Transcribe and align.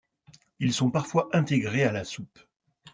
Ils 0.59 0.73
sont 0.73 0.89
parfois 0.89 1.29
intégrés 1.31 1.83
à 1.83 1.91
la 1.91 2.03
soupe. 2.03 2.39